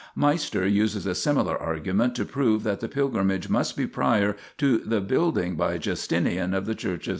Meister 0.15 0.67
uses 0.67 1.05
a 1.05 1.13
similar 1.13 1.55
argument 1.61 2.15
to 2.15 2.25
prove 2.25 2.63
that 2.63 2.79
the 2.79 2.87
pilgrimage 2.87 3.49
must 3.49 3.77
be 3.77 3.85
prior 3.85 4.35
to 4.57 4.79
the 4.79 4.99
building 4.99 5.55
by 5.55 5.77
Justinian 5.77 6.55
of 6.55 6.65
the 6.65 6.73
Church 6.73 7.05
of 7.05 7.09
S. 7.09 7.09